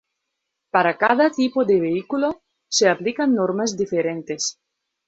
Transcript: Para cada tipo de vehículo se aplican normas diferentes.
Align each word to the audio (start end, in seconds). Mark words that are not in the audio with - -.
Para 0.73 0.97
cada 1.03 1.29
tipo 1.29 1.63
de 1.63 1.79
vehículo 1.79 2.41
se 2.67 2.89
aplican 2.89 3.35
normas 3.35 3.77
diferentes. 3.77 4.57